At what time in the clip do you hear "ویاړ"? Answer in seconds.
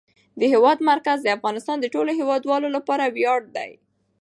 3.15-3.39